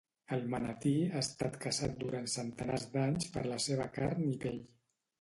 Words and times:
El 0.35 0.45
manatí 0.53 0.93
ha 1.09 1.21
estat 1.25 1.59
caçat 1.67 1.95
durant 2.05 2.27
centenars 2.39 2.89
d'anys 2.97 3.31
per 3.37 3.47
la 3.55 3.63
seva 3.71 3.91
carn 4.01 4.29
i 4.35 4.37
pell. 4.47 4.63